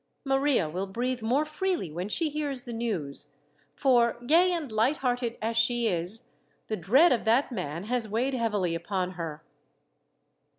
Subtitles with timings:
[0.25, 3.27] Maria will breathe more freely when she hears the news,
[3.75, 6.23] for, gay and light hearted as she is,
[6.69, 9.43] the dread of that man has weighed heavily upon her."